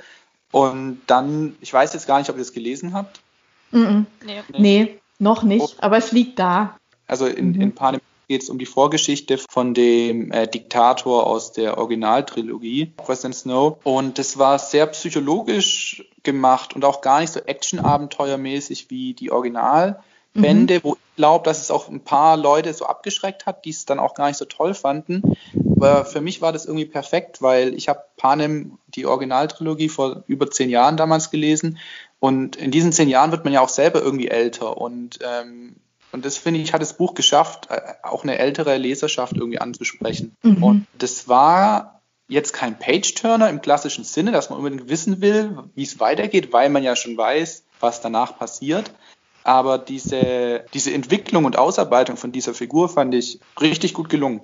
[0.52, 3.20] Und dann, ich weiß jetzt gar nicht, ob ihr das gelesen habt.
[3.70, 4.06] Mhm.
[4.24, 4.42] Nee.
[4.56, 4.98] nee.
[5.18, 6.76] noch nicht, aber es liegt da.
[7.06, 7.60] Also in, mhm.
[7.60, 13.34] in Panem geht es um die Vorgeschichte von dem äh, Diktator aus der Originaltrilogie, President
[13.34, 13.78] Snow.
[13.84, 20.02] Und das war sehr psychologisch gemacht und auch gar nicht so actionabenteuermäßig wie die Original.
[20.34, 20.80] Bände, mhm.
[20.82, 23.98] wo ich glaube, dass es auch ein paar Leute so abgeschreckt hat, die es dann
[23.98, 25.36] auch gar nicht so toll fanden.
[25.76, 30.50] Aber für mich war das irgendwie perfekt, weil ich habe Panem, die Originaltrilogie, vor über
[30.50, 31.78] zehn Jahren damals gelesen.
[32.18, 34.76] Und in diesen zehn Jahren wird man ja auch selber irgendwie älter.
[34.78, 35.76] Und, ähm,
[36.10, 40.34] und das finde ich, hat das Buch geschafft, äh, auch eine ältere Leserschaft irgendwie anzusprechen.
[40.42, 40.62] Mhm.
[40.62, 45.82] Und das war jetzt kein Page-Turner im klassischen Sinne, dass man unbedingt wissen will, wie
[45.82, 48.92] es weitergeht, weil man ja schon weiß, was danach passiert.
[49.44, 54.40] Aber diese, diese Entwicklung und Ausarbeitung von dieser Figur fand ich richtig gut gelungen.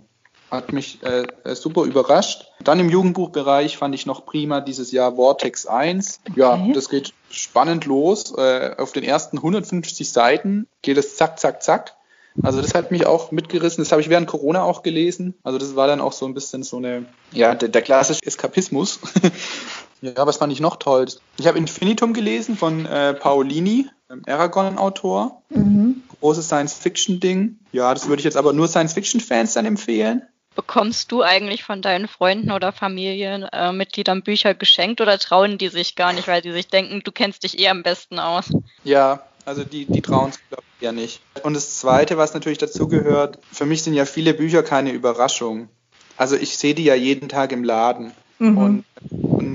[0.51, 2.45] Hat mich äh, äh super überrascht.
[2.63, 6.21] Dann im Jugendbuchbereich fand ich noch prima dieses Jahr Vortex 1.
[6.37, 6.73] Ja, okay.
[6.75, 8.35] das geht spannend los.
[8.37, 11.97] Äh, auf den ersten 150 Seiten geht es zack, zack, zack.
[12.43, 13.83] Also das hat mich auch mitgerissen.
[13.83, 15.35] Das habe ich während Corona auch gelesen.
[15.43, 19.01] Also das war dann auch so ein bisschen so eine, ja, der, der klassische Eskapismus.
[20.01, 21.07] ja, was fand ich noch toll?
[21.39, 23.89] Ich habe Infinitum gelesen von äh, Paolini.
[24.27, 25.43] Aragon-Autor.
[25.51, 26.03] Mhm.
[26.21, 27.59] Großes Science-Fiction-Ding.
[27.73, 30.23] Ja, das würde ich jetzt aber nur Science-Fiction-Fans dann empfehlen.
[30.57, 35.95] Bekommst du eigentlich von deinen Freunden oder Familienmitgliedern äh, Bücher geschenkt oder trauen die sich
[35.95, 38.51] gar nicht, weil die sich denken, du kennst dich eh am besten aus?
[38.83, 41.21] Ja, also die, die trauen sich, glaube ich, ja nicht.
[41.45, 45.69] Und das Zweite, was natürlich dazu gehört, für mich sind ja viele Bücher keine Überraschung.
[46.17, 48.13] Also ich sehe die ja jeden Tag im Laden.
[48.39, 48.59] Mhm.
[48.59, 48.85] Und,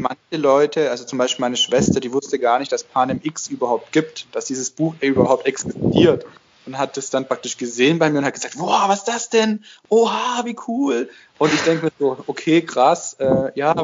[0.02, 3.92] manche Leute, also zum Beispiel meine Schwester, die wusste gar nicht, dass Panem X überhaupt
[3.92, 6.26] gibt, dass dieses Buch überhaupt existiert.
[6.66, 9.30] und hat das dann praktisch gesehen bei mir und hat gesagt, wow, was ist das
[9.30, 9.64] denn?
[9.90, 11.10] Oha, wie cool.
[11.38, 13.76] Und ich denke mir so, okay, krass, äh, ja,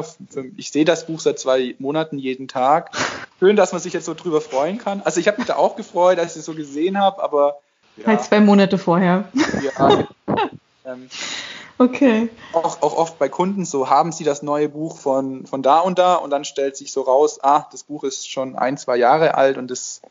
[0.56, 2.90] ich sehe das Buch seit zwei Monaten jeden Tag.
[3.38, 5.00] Schön, dass man sich jetzt so drüber freuen kann.
[5.02, 7.60] Also ich habe mich da auch gefreut, als ich es so gesehen habe, aber
[7.96, 8.06] ja.
[8.06, 9.28] Halt zwei Monate vorher.
[9.62, 10.06] Ja.
[10.86, 11.08] ähm,
[11.82, 12.28] okay.
[12.52, 15.98] Auch, auch oft bei Kunden so, haben sie das neue Buch von, von da und
[15.98, 19.34] da und dann stellt sich so raus, ah, das Buch ist schon ein, zwei Jahre
[19.34, 20.02] alt und das,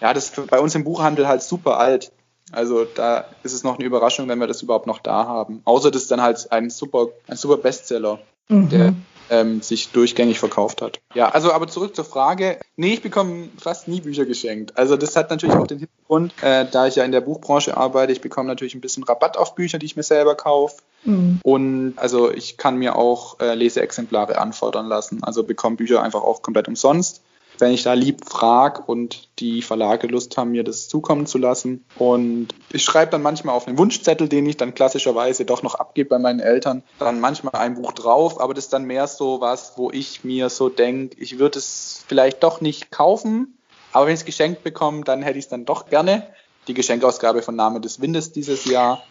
[0.00, 2.12] ja, das ist bei uns im Buchhandel halt super alt.
[2.52, 5.62] Also da ist es noch eine Überraschung, wenn wir das überhaupt noch da haben.
[5.64, 8.68] Außer das ist dann halt ein super, ein super Bestseller, mhm.
[8.68, 8.94] der
[9.30, 11.00] ähm, sich durchgängig verkauft hat.
[11.14, 12.58] Ja, also aber zurück zur Frage.
[12.76, 14.76] Nee, ich bekomme fast nie Bücher geschenkt.
[14.76, 18.12] Also das hat natürlich auch den Hintergrund, äh, da ich ja in der Buchbranche arbeite,
[18.12, 20.76] ich bekomme natürlich ein bisschen Rabatt auf Bücher, die ich mir selber kaufe.
[21.04, 21.40] Mhm.
[21.42, 25.22] Und also ich kann mir auch äh, Leseexemplare anfordern lassen.
[25.22, 27.22] Also bekomme Bücher einfach auch komplett umsonst
[27.58, 31.84] wenn ich da lieb frage und die Verlage Lust haben, mir das zukommen zu lassen.
[31.96, 36.10] Und ich schreibe dann manchmal auf einen Wunschzettel, den ich dann klassischerweise doch noch abgebe
[36.10, 39.74] bei meinen Eltern, dann manchmal ein Buch drauf, aber das ist dann mehr so was,
[39.76, 43.58] wo ich mir so denke, ich würde es vielleicht doch nicht kaufen,
[43.92, 46.26] aber wenn ich es geschenkt bekomme, dann hätte ich es dann doch gerne.
[46.66, 49.02] Die Geschenkausgabe von Name des Windes dieses Jahr.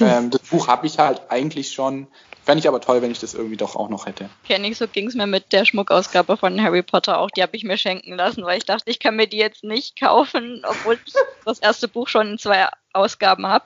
[0.00, 2.06] Ähm, das Buch habe ich halt eigentlich schon.
[2.44, 4.28] Fände ich aber toll, wenn ich das irgendwie doch auch noch hätte.
[4.44, 7.30] Kenne ich, so ging es mir mit der Schmuckausgabe von Harry Potter auch.
[7.30, 9.98] Die habe ich mir schenken lassen, weil ich dachte, ich kann mir die jetzt nicht
[10.00, 11.12] kaufen, obwohl ich
[11.44, 13.64] das erste Buch schon in zwei Ausgaben habe.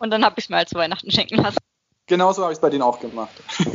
[0.00, 1.58] Und dann habe ich es mir halt zu Weihnachten schenken lassen.
[2.06, 3.30] Genauso habe ich es bei denen auch gemacht.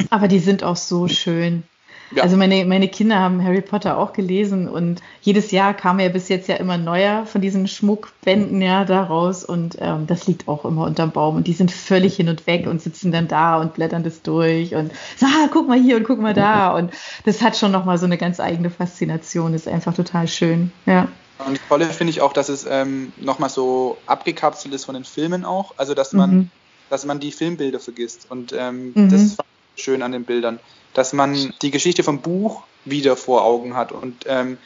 [0.10, 1.64] Aber die sind auch so schön.
[2.12, 2.24] Ja.
[2.24, 6.30] Also meine, meine Kinder haben Harry Potter auch gelesen und jedes Jahr kam ja bis
[6.30, 10.66] jetzt ja immer neuer von diesen Schmuckbänden ja da raus und ähm, das liegt auch
[10.66, 13.74] immer unterm Baum und die sind völlig hin und weg und sitzen dann da und
[13.74, 16.92] blättern das durch und so, ah, guck mal hier und guck mal da und
[17.26, 21.08] das hat schon nochmal so eine ganz eigene Faszination, ist einfach total schön, ja.
[21.40, 25.04] Und das Tolle finde ich auch, dass es ähm, nochmal so abgekapselt ist von den
[25.04, 26.50] Filmen auch, also dass man, mhm.
[26.90, 29.10] dass man die Filmbilder vergisst und ähm, mhm.
[29.10, 29.38] das ist
[29.76, 30.60] schön an den Bildern
[30.96, 33.92] dass man die Geschichte vom Buch wieder vor Augen hat.
[33.92, 34.58] Und ähm,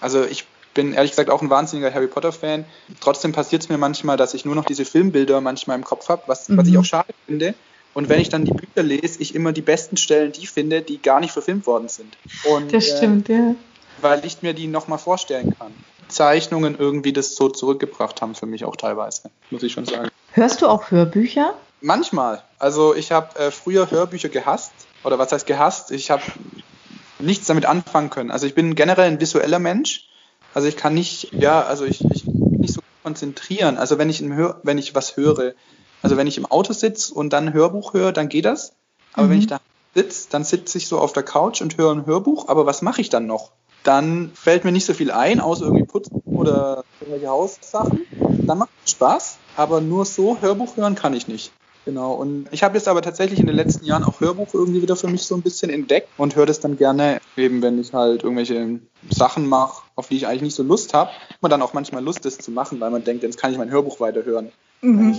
[0.00, 2.64] also ich bin ehrlich gesagt auch ein wahnsinniger Harry Potter-Fan.
[3.00, 6.22] Trotzdem passiert es mir manchmal, dass ich nur noch diese Filmbilder manchmal im Kopf habe,
[6.26, 6.56] was, mhm.
[6.56, 6.80] was ich mhm.
[6.80, 7.54] auch schade finde.
[7.92, 11.00] Und wenn ich dann die Bücher lese, ich immer die besten Stellen die finde, die
[11.00, 12.16] gar nicht verfilmt worden sind.
[12.44, 13.54] Und, das stimmt, äh, ja.
[14.00, 15.72] Weil ich mir die nochmal vorstellen kann.
[16.08, 20.10] Zeichnungen irgendwie das so zurückgebracht haben für mich auch teilweise, muss ich schon sagen.
[20.32, 21.54] Hörst du auch Hörbücher?
[21.84, 22.42] Manchmal.
[22.58, 24.72] Also ich habe äh, früher Hörbücher gehasst
[25.04, 25.90] oder was heißt gehasst?
[25.90, 26.22] Ich habe
[27.18, 28.30] nichts damit anfangen können.
[28.30, 30.08] Also ich bin generell ein visueller Mensch.
[30.54, 33.76] Also ich kann nicht, ja, also ich, ich nicht so konzentrieren.
[33.76, 35.52] Also wenn ich, im Hör, wenn ich was höre,
[36.00, 38.72] also wenn ich im Auto sitze und dann ein Hörbuch höre, dann geht das.
[39.12, 39.30] Aber mhm.
[39.32, 39.60] wenn ich da
[39.94, 42.48] sitze, dann sitze ich so auf der Couch und höre ein Hörbuch.
[42.48, 43.52] Aber was mache ich dann noch?
[43.82, 48.06] Dann fällt mir nicht so viel ein, außer irgendwie putzen oder irgendwelche Haussachen.
[48.46, 51.52] Dann macht es Spaß, aber nur so Hörbuch hören kann ich nicht.
[51.84, 54.96] Genau, und ich habe jetzt aber tatsächlich in den letzten Jahren auch Hörbuch irgendwie wieder
[54.96, 58.22] für mich so ein bisschen entdeckt und höre das dann gerne, eben wenn ich halt
[58.22, 61.10] irgendwelche Sachen mache, auf die ich eigentlich nicht so Lust habe.
[61.42, 63.70] Man dann auch manchmal Lust, das zu machen, weil man denkt, jetzt kann ich mein
[63.70, 64.50] Hörbuch weiterhören.
[64.80, 65.12] Mhm.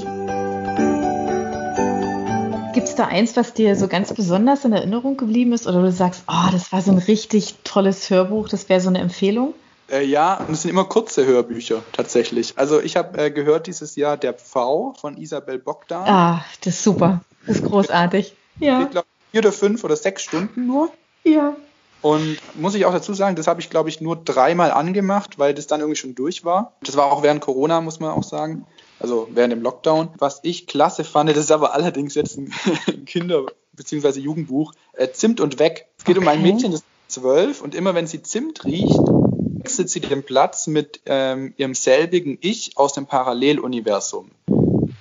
[2.73, 5.91] Gibt es da eins, was dir so ganz besonders in Erinnerung geblieben ist oder du
[5.91, 9.54] sagst, oh, das war so ein richtig tolles Hörbuch, das wäre so eine Empfehlung?
[9.91, 12.54] Äh, ja, und es sind immer kurze Hörbücher tatsächlich.
[12.58, 16.08] Also ich habe äh, gehört dieses Jahr Der Pfau von Isabel Bogdan.
[16.08, 17.21] Ah, das ist super.
[17.45, 18.36] Das ist großartig.
[18.60, 18.82] Ja.
[18.82, 20.89] Ich glaube, vier oder fünf oder sechs Stunden nur.
[21.24, 21.56] Ja.
[22.02, 25.54] Und muss ich auch dazu sagen, das habe ich, glaube ich, nur dreimal angemacht, weil
[25.54, 26.74] das dann irgendwie schon durch war.
[26.84, 28.65] Das war auch während Corona, muss man auch sagen.
[29.00, 30.10] Also während dem Lockdown.
[30.17, 32.52] Was ich klasse fand, das ist aber allerdings jetzt ein
[33.06, 34.19] Kinder- bzw.
[34.19, 35.86] Jugendbuch, äh, Zimt und Weg.
[35.98, 36.26] Es geht okay.
[36.26, 39.00] um ein Mädchen, das ist zwölf und immer wenn sie Zimt riecht,
[39.65, 44.30] wechselt sie den Platz mit ähm, ihrem selbigen Ich aus dem Paralleluniversum.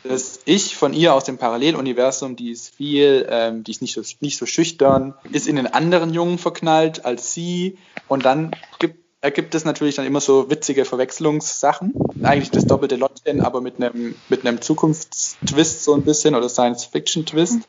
[0.05, 4.01] Das Ich von ihr aus dem Paralleluniversum, die ist viel, ähm, die ist nicht so,
[4.21, 7.77] nicht so schüchtern, ist in den anderen Jungen verknallt als sie
[8.09, 11.95] und dann gibt ergibt es natürlich dann immer so witzige Verwechslungssachen.
[12.23, 17.61] Eigentlich das doppelte Lottchen, aber mit einem, mit einem Zukunftstwist so ein bisschen oder Science-Fiction-Twist.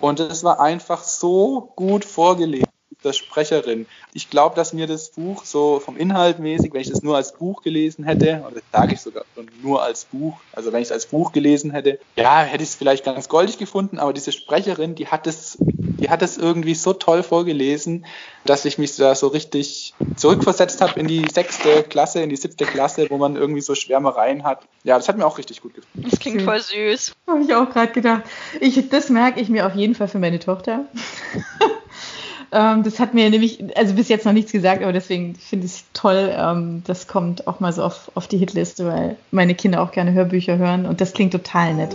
[0.00, 2.71] Und es war einfach so gut vorgelesen
[3.04, 3.86] der Sprecherin.
[4.14, 7.32] Ich glaube, dass mir das Buch so vom Inhalt mäßig, wenn ich das nur als
[7.32, 10.92] Buch gelesen hätte, oder sage ich sogar schon nur als Buch, also wenn ich es
[10.92, 14.94] als Buch gelesen hätte, ja, hätte ich es vielleicht ganz goldig gefunden, aber diese Sprecherin,
[14.94, 18.06] die hat es, die hat es irgendwie so toll vorgelesen,
[18.44, 22.64] dass ich mich da so richtig zurückversetzt habe in die sechste Klasse, in die siebte
[22.64, 24.66] Klasse, wo man irgendwie so Schwärmereien hat.
[24.84, 26.06] Ja, das hat mir auch richtig gut gefallen.
[26.10, 27.12] Das klingt voll süß.
[27.26, 28.22] Habe ich auch gerade gedacht.
[28.60, 30.86] Ich, das merke ich mir auf jeden Fall für meine Tochter.
[32.52, 35.72] Ähm, das hat mir nämlich, also bis jetzt noch nichts gesagt, aber deswegen finde ich
[35.72, 36.30] es toll.
[36.36, 40.12] Ähm, das kommt auch mal so auf, auf die Hitliste, weil meine Kinder auch gerne
[40.12, 41.94] Hörbücher hören und das klingt total nett.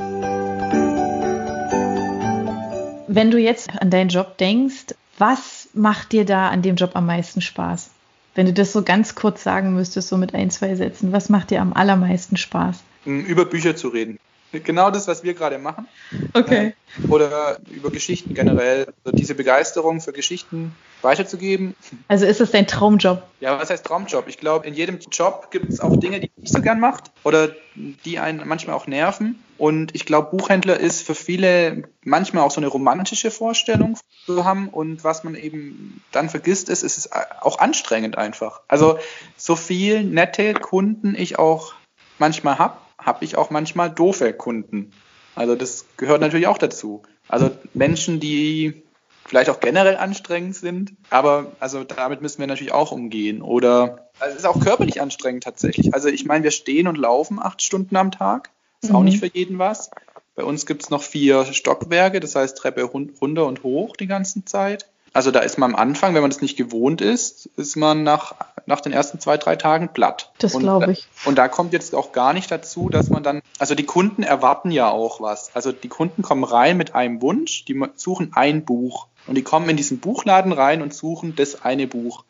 [3.07, 7.05] Wenn du jetzt an deinen Job denkst, was macht dir da an dem Job am
[7.05, 7.91] meisten Spaß?
[8.33, 11.51] Wenn du das so ganz kurz sagen müsstest, so mit ein, zwei Sätzen, was macht
[11.51, 12.83] dir am allermeisten Spaß?
[13.05, 14.19] Über Bücher zu reden.
[14.51, 15.87] Genau das, was wir gerade machen.
[16.33, 16.73] Okay.
[17.03, 18.87] Äh, oder über Geschichten generell.
[19.03, 21.75] Also diese Begeisterung für Geschichten weiterzugeben.
[22.07, 23.23] Also ist das dein Traumjob?
[23.39, 24.27] Ja, was heißt Traumjob?
[24.27, 27.11] Ich glaube, in jedem Job gibt es auch Dinge, die ich nicht so gern macht
[27.23, 29.43] oder die einen manchmal auch nerven.
[29.57, 34.69] Und ich glaube, Buchhändler ist für viele manchmal auch so eine romantische Vorstellung zu haben.
[34.69, 37.09] Und was man eben dann vergisst, ist, es ist
[37.41, 38.61] auch anstrengend einfach.
[38.67, 38.97] Also
[39.35, 41.73] so viel nette Kunden ich auch
[42.19, 44.91] manchmal habe, habe ich auch manchmal doofe Kunden.
[45.33, 47.03] Also das gehört natürlich auch dazu.
[47.29, 48.83] Also Menschen, die
[49.25, 53.41] vielleicht auch generell anstrengend sind, aber also damit müssen wir natürlich auch umgehen.
[53.41, 55.93] Oder also es ist auch körperlich anstrengend tatsächlich.
[55.93, 58.49] Also ich meine, wir stehen und laufen acht Stunden am Tag.
[58.81, 58.97] Ist mhm.
[58.97, 59.89] auch nicht für jeden was.
[60.35, 64.43] Bei uns gibt es noch vier Stockwerke, das heißt Treppe runter und hoch die ganze
[64.43, 64.85] Zeit.
[65.13, 68.35] Also da ist man am Anfang, wenn man das nicht gewohnt ist, ist man nach,
[68.65, 70.31] nach den ersten zwei, drei Tagen platt.
[70.37, 71.07] Das glaube ich.
[71.25, 74.71] Und da kommt jetzt auch gar nicht dazu, dass man dann, also die Kunden erwarten
[74.71, 75.51] ja auch was.
[75.53, 79.07] Also die Kunden kommen rein mit einem Wunsch, die suchen ein Buch.
[79.25, 82.23] Und die kommen in diesen Buchladen rein und suchen das eine Buch.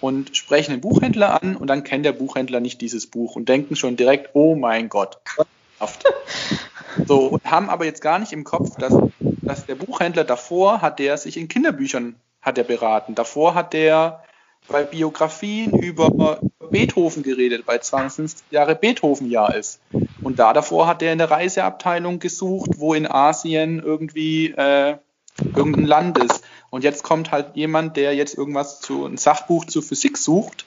[0.00, 3.76] Und sprechen den Buchhändler an und dann kennt der Buchhändler nicht dieses Buch und denken
[3.76, 5.18] schon direkt, oh mein Gott.
[7.06, 8.92] So, und haben aber jetzt gar nicht im Kopf, dass
[9.42, 13.14] dass der Buchhändler davor hat der sich in Kinderbüchern hat er beraten.
[13.14, 14.22] Davor hat der
[14.68, 19.80] bei Biografien über Beethoven geredet, weil 250 Jahre Beethoven-Jahr ist.
[20.22, 24.96] Und da davor hat er in der Reiseabteilung gesucht, wo in Asien irgendwie äh,
[25.54, 26.44] irgendein Land ist.
[26.70, 30.64] Und jetzt kommt halt jemand, der jetzt irgendwas zu ein Sachbuch zur Physik sucht,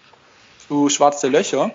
[0.67, 1.71] zu schwarze Löcher.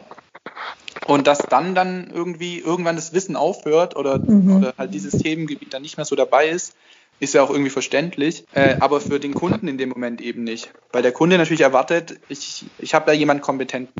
[1.06, 4.56] Und dass dann dann irgendwie irgendwann das Wissen aufhört oder, mhm.
[4.56, 6.74] oder halt dieses Themengebiet dann nicht mehr so dabei ist,
[7.20, 10.70] ist ja auch irgendwie verständlich, äh, aber für den Kunden in dem Moment eben nicht.
[10.90, 13.92] Weil der Kunde natürlich erwartet, ich, ich habe da jemanden kompetenten.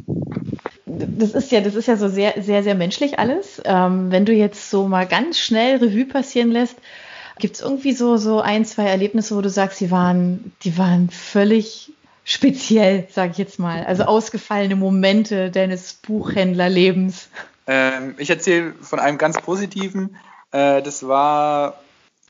[0.87, 3.61] Das ist ja, das ist ja so sehr, sehr, sehr menschlich alles.
[3.65, 6.77] Ähm, wenn du jetzt so mal ganz schnell Revue passieren lässt,
[7.39, 11.11] gibt es irgendwie so, so ein, zwei Erlebnisse, wo du sagst, die waren, die waren
[11.11, 11.93] völlig
[12.31, 13.85] speziell, sage ich jetzt mal.
[13.85, 17.29] Also ausgefallene Momente deines Buchhändlerlebens.
[17.67, 20.17] Ähm, ich erzähle von einem ganz positiven.
[20.53, 21.81] Äh, das war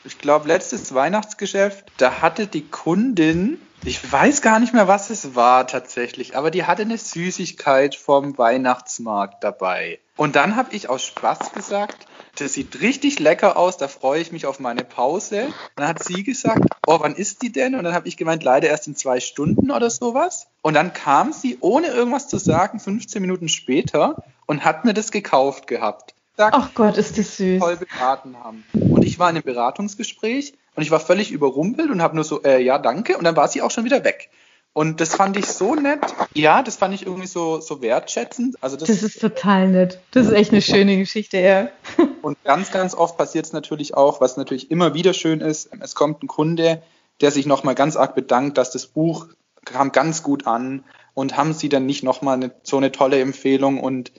[0.05, 5.35] ich glaube, letztes Weihnachtsgeschäft, da hatte die Kundin, ich weiß gar nicht mehr, was es
[5.35, 9.99] war tatsächlich, aber die hatte eine Süßigkeit vom Weihnachtsmarkt dabei.
[10.17, 12.07] Und dann habe ich aus Spaß gesagt,
[12.41, 15.49] das sieht richtig lecker aus, da freue ich mich auf meine Pause.
[15.77, 17.75] Dann hat sie gesagt, oh, wann ist die denn?
[17.75, 20.47] Und dann habe ich gemeint, leider erst in zwei Stunden oder sowas.
[20.63, 25.11] Und dann kam sie, ohne irgendwas zu sagen, 15 Minuten später und hat mir das
[25.11, 27.61] gekauft gehabt gesagt, Ach Gott, ist das süß.
[27.61, 28.65] toll beraten haben.
[28.73, 32.43] Und ich war in einem Beratungsgespräch und ich war völlig überrumpelt und habe nur so,
[32.43, 33.19] äh, ja, danke.
[33.19, 34.31] Und dann war sie auch schon wieder weg.
[34.73, 36.01] Und das fand ich so nett.
[36.33, 38.57] Ja, das fand ich irgendwie so, so wertschätzend.
[38.63, 40.01] Also das, das ist total nett.
[40.13, 41.69] Das ist echt eine schöne Geschichte, ja.
[42.23, 45.71] Und ganz, ganz oft passiert es natürlich auch, was natürlich immer wieder schön ist.
[45.81, 46.83] Es kommt ein Kunde,
[47.21, 49.27] der sich nochmal ganz arg bedankt, dass das Buch
[49.65, 53.81] kam ganz gut an und haben sie dann nicht nochmal eine, so eine tolle Empfehlung
[53.81, 54.13] und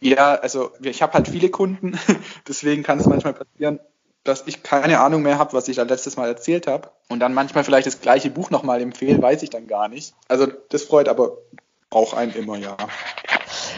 [0.00, 1.98] ja, also ich habe halt viele Kunden,
[2.48, 3.80] deswegen kann es manchmal passieren,
[4.24, 7.34] dass ich keine Ahnung mehr habe, was ich da letztes Mal erzählt habe und dann
[7.34, 10.14] manchmal vielleicht das gleiche Buch nochmal empfehle, weiß ich dann gar nicht.
[10.28, 11.38] Also das freut aber
[11.90, 12.76] auch einen immer, ja.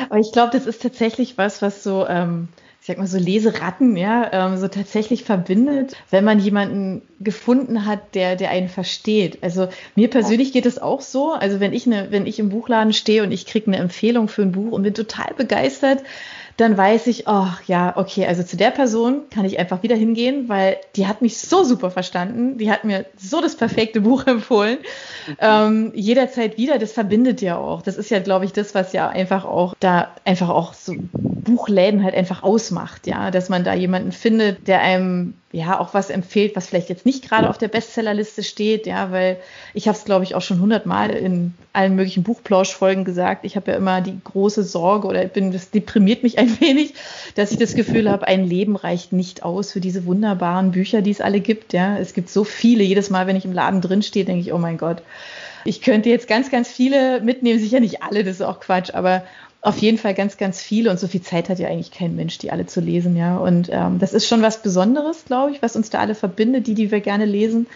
[0.09, 2.49] Aber ich glaube, das ist tatsächlich was, was so ähm,
[2.83, 8.17] ich sag mal so Leseratten, ja, ähm, so tatsächlich verbindet, wenn man jemanden gefunden hat,
[8.17, 9.41] der, der einen versteht.
[9.41, 11.31] Also mir persönlich geht es auch so.
[11.31, 14.43] Also wenn ich eine, wenn ich im Buchladen stehe und ich kriege eine Empfehlung für
[14.43, 16.03] ein Buch und bin total begeistert,
[16.63, 20.49] dann weiß ich, oh ja, okay, also zu der Person kann ich einfach wieder hingehen,
[20.49, 24.79] weil die hat mich so super verstanden, die hat mir so das perfekte Buch empfohlen.
[25.27, 25.37] Mhm.
[25.41, 27.83] Ähm, jederzeit wieder, das verbindet ja auch.
[27.83, 32.05] Das ist ja, glaube ich, das, was ja einfach auch da einfach auch so Buchläden
[32.05, 36.57] halt einfach ausmacht, ja, dass man da jemanden findet, der einem ja auch was empfiehlt,
[36.57, 39.37] was vielleicht jetzt nicht gerade auf der Bestsellerliste steht, ja, weil
[39.75, 43.45] ich habe es, glaube ich, auch schon hundertmal in allen möglichen Buchplauschfolgen gesagt.
[43.45, 46.95] Ich habe ja immer die große Sorge oder bin, das deprimiert mich ein wenig,
[47.35, 51.11] dass ich das Gefühl habe, ein Leben reicht nicht aus für diese wunderbaren Bücher, die
[51.11, 51.99] es alle gibt, ja.
[51.99, 52.83] Es gibt so viele.
[52.83, 55.03] Jedes Mal, wenn ich im Laden drin stehe, denke ich, oh mein Gott.
[55.65, 59.23] Ich könnte jetzt ganz, ganz viele mitnehmen, sicher nicht alle, das ist auch Quatsch, aber
[59.63, 62.37] auf jeden Fall ganz, ganz viele und so viel Zeit hat ja eigentlich kein Mensch,
[62.39, 63.37] die alle zu lesen, ja.
[63.37, 66.75] Und ähm, das ist schon was Besonderes, glaube ich, was uns da alle verbindet, die,
[66.75, 67.69] die wir gerne lesen.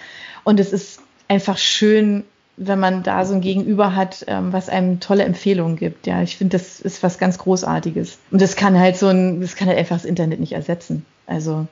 [0.43, 2.25] Und es ist einfach schön,
[2.57, 6.09] wenn man da so ein Gegenüber hat, ähm, was einem tolle Empfehlungen gibt.
[6.09, 8.19] Ja, ich finde, das ist was ganz Großartiges.
[8.33, 11.07] Und das kann halt so ein, das kann halt einfach das Internet nicht ersetzen.
[11.27, 11.69] Also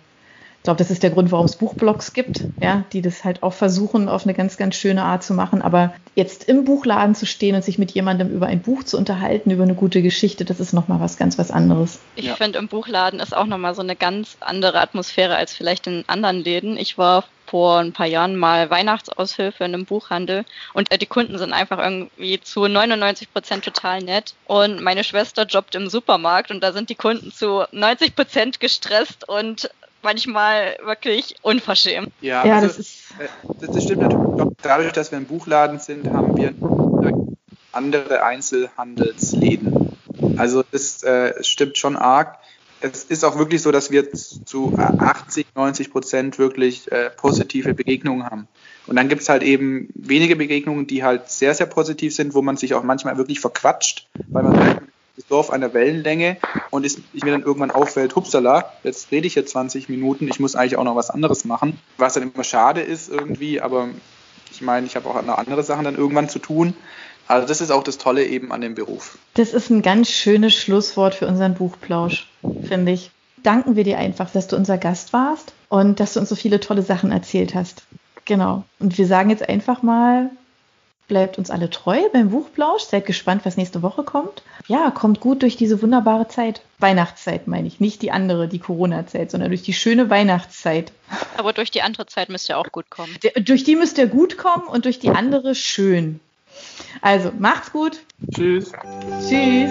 [0.65, 3.53] ich glaube, das ist der Grund, warum es Buchblogs gibt, ja, die das halt auch
[3.53, 5.61] versuchen, auf eine ganz, ganz schöne Art zu machen.
[5.61, 9.51] Aber jetzt im Buchladen zu stehen und sich mit jemandem über ein Buch zu unterhalten,
[9.51, 11.99] über eine gute Geschichte, das ist nochmal was ganz was anderes.
[12.17, 12.35] Ich ja.
[12.37, 16.39] finde, im Buchladen ist auch nochmal so eine ganz andere Atmosphäre als vielleicht in anderen
[16.39, 16.79] Läden.
[16.79, 21.37] Ich war vor ein paar Jahren mal Weihnachtsaushilfe in einem Buchhandel und äh, die Kunden
[21.37, 24.33] sind einfach irgendwie zu 99 Prozent total nett.
[24.47, 29.29] Und meine Schwester jobbt im Supermarkt und da sind die Kunden zu 90 Prozent gestresst
[29.29, 29.69] und
[30.05, 32.13] manchmal wirklich unverschämt.
[32.21, 33.29] Ja, ja also, das, ist äh,
[33.61, 34.57] das, das stimmt natürlich.
[34.63, 36.55] Dadurch, dass wir ein Buchladen sind, haben wir
[37.73, 39.97] andere Einzelhandelsläden.
[40.37, 42.39] Also das äh, stimmt schon arg.
[42.81, 48.27] Es ist auch wirklich so, dass wir zu 80, 90 Prozent wirklich äh, positive Begegnungen
[48.27, 48.47] haben.
[48.87, 52.43] Und dann gibt es halt eben wenige Begegnungen, die halt sehr, sehr positiv sind, wo
[52.43, 56.37] man sich auch manchmal wirklich verquatscht, weil man das Dorf einer Wellenlänge
[56.71, 60.41] und ist, ich mir dann irgendwann auffällt, hupsala, jetzt rede ich hier 20 Minuten, ich
[60.41, 63.89] muss eigentlich auch noch was anderes machen, was dann immer schade ist irgendwie, aber
[64.51, 66.75] ich meine, ich habe auch noch andere Sachen dann irgendwann zu tun.
[67.27, 69.19] Also das ist auch das Tolle eben an dem Beruf.
[69.35, 72.29] Das ist ein ganz schönes Schlusswort für unseren Buchplausch,
[72.67, 73.11] finde ich.
[73.43, 76.61] Danken wir dir einfach, dass du unser Gast warst und dass du uns so viele
[76.61, 77.85] tolle Sachen erzählt hast.
[78.25, 78.65] Genau.
[78.79, 80.31] Und wir sagen jetzt einfach mal
[81.07, 82.83] Bleibt uns alle treu beim Buchplausch.
[82.83, 84.43] Seid gespannt, was nächste Woche kommt.
[84.69, 86.63] Ja, kommt gut durch diese wunderbare Zeit.
[86.79, 87.79] Weihnachtszeit meine ich.
[87.79, 90.93] Nicht die andere, die Corona-Zeit, sondern durch die schöne Weihnachtszeit.
[91.37, 93.15] Aber durch die andere Zeit müsst ihr auch gut kommen.
[93.23, 96.21] Der, durch die müsst ihr gut kommen und durch die andere schön.
[97.03, 98.01] Also, macht's gut.
[98.33, 98.73] Tschüss.
[99.29, 99.71] Tschüss.